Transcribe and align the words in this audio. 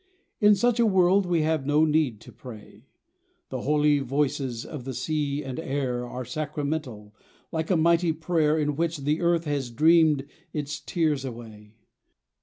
In 0.39 0.55
such 0.55 0.79
a 0.79 0.85
world 0.87 1.27
we 1.27 1.43
have 1.43 1.67
no 1.67 1.85
need 1.85 2.21
to 2.21 2.31
pray; 2.31 2.87
The 3.49 3.61
holy 3.61 3.99
voices 3.99 4.65
of 4.65 4.83
the 4.83 4.95
sea 4.95 5.43
and 5.43 5.59
air 5.59 6.07
Are 6.07 6.25
sacramental, 6.25 7.13
like 7.51 7.69
a 7.69 7.77
mighty 7.77 8.11
prayer 8.11 8.57
In 8.57 8.75
which 8.75 8.97
the 8.97 9.21
earth 9.21 9.45
has 9.45 9.69
dreamed 9.69 10.25
its 10.53 10.79
tears 10.79 11.23
away. 11.23 11.75